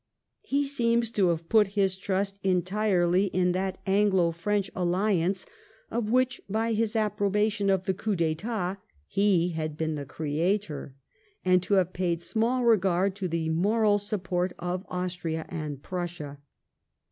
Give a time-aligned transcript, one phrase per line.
[0.41, 5.45] He seems to have put his trust entirely in that Anglo French Alliance,
[5.91, 10.93] of which by his approbation of the coup d^itat he had been thecreator,
[11.45, 16.39] and to have paid small regard to the moral support of Austria and Prussia.